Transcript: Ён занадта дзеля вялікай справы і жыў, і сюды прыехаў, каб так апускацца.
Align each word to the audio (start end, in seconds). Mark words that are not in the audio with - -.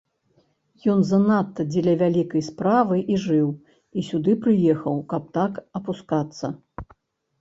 Ён 0.93 0.99
занадта 1.09 1.65
дзеля 1.73 1.93
вялікай 2.01 2.41
справы 2.49 2.97
і 3.15 3.19
жыў, 3.27 3.47
і 3.97 4.07
сюды 4.11 4.31
прыехаў, 4.47 4.95
каб 5.15 5.23
так 5.41 5.53
апускацца. 5.83 6.45